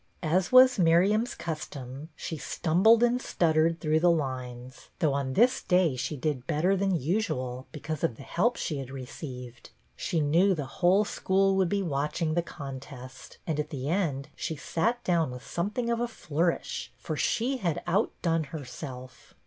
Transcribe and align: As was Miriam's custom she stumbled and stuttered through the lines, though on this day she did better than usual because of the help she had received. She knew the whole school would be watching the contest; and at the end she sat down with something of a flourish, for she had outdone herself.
As 0.23 0.51
was 0.51 0.79
Miriam's 0.79 1.35
custom 1.35 2.09
she 2.15 2.35
stumbled 2.35 3.03
and 3.03 3.21
stuttered 3.21 3.79
through 3.79 3.99
the 3.99 4.09
lines, 4.09 4.89
though 4.97 5.13
on 5.13 5.33
this 5.33 5.61
day 5.61 5.95
she 5.95 6.17
did 6.17 6.47
better 6.47 6.75
than 6.75 6.95
usual 6.99 7.67
because 7.71 8.03
of 8.03 8.15
the 8.15 8.23
help 8.23 8.55
she 8.57 8.79
had 8.79 8.89
received. 8.89 9.69
She 9.95 10.19
knew 10.19 10.55
the 10.55 10.65
whole 10.65 11.05
school 11.05 11.55
would 11.55 11.69
be 11.69 11.83
watching 11.83 12.33
the 12.33 12.41
contest; 12.41 13.37
and 13.45 13.59
at 13.59 13.69
the 13.69 13.89
end 13.89 14.29
she 14.35 14.55
sat 14.55 15.03
down 15.03 15.29
with 15.29 15.45
something 15.45 15.91
of 15.91 15.99
a 15.99 16.07
flourish, 16.07 16.91
for 16.97 17.15
she 17.15 17.57
had 17.57 17.83
outdone 17.85 18.45
herself. 18.45 19.35